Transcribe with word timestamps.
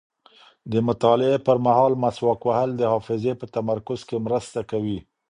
د 0.71 0.73
مطالعې 0.87 1.37
پر 1.47 1.57
مهال 1.65 1.93
مسواک 2.03 2.41
وهل 2.47 2.69
د 2.75 2.81
حافظې 2.91 3.33
په 3.41 3.45
تمرکز 3.55 3.99
کې 4.07 4.17
مرسته 4.25 4.59
کوي. 4.71 4.99